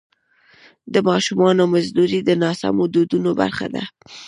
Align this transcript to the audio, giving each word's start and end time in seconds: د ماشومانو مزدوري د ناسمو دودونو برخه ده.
د 0.93 0.95
ماشومانو 1.09 1.63
مزدوري 1.73 2.19
د 2.23 2.31
ناسمو 2.43 2.85
دودونو 2.93 3.31
برخه 3.41 3.67
ده. 3.73 3.83